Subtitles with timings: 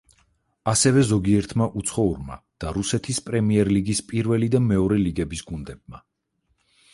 [0.71, 6.03] ასევე ზოგიერთმა უცხოურმა და რუსეთის პრემიერ-ლიგის, პირველი და მეორე ლიგების გუნდებმა.